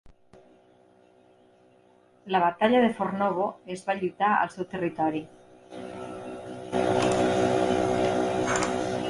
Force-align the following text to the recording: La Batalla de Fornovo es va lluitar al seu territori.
La 2.25 2.39
Batalla 2.45 2.79
de 2.85 2.89
Fornovo 3.01 3.45
es 3.75 3.85
va 3.91 3.97
lluitar 3.99 4.31
al 4.39 4.51
seu 4.57 4.69
territori. 4.73 5.23